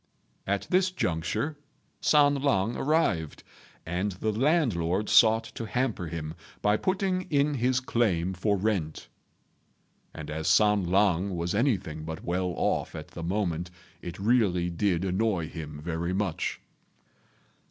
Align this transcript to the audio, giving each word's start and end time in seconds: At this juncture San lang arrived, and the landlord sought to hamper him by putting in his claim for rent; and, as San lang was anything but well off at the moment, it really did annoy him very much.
At 0.47 0.65
this 0.71 0.89
juncture 0.89 1.59
San 2.01 2.33
lang 2.41 2.75
arrived, 2.75 3.43
and 3.85 4.13
the 4.13 4.31
landlord 4.31 5.09
sought 5.09 5.43
to 5.53 5.67
hamper 5.67 6.07
him 6.07 6.33
by 6.63 6.75
putting 6.75 7.27
in 7.29 7.53
his 7.53 7.79
claim 7.79 8.33
for 8.33 8.57
rent; 8.57 9.09
and, 10.11 10.31
as 10.31 10.47
San 10.47 10.85
lang 10.87 11.37
was 11.37 11.53
anything 11.53 12.03
but 12.03 12.23
well 12.23 12.51
off 12.57 12.95
at 12.95 13.09
the 13.09 13.21
moment, 13.21 13.69
it 14.01 14.17
really 14.17 14.71
did 14.71 15.05
annoy 15.05 15.47
him 15.49 15.79
very 15.83 16.13
much. 16.13 16.59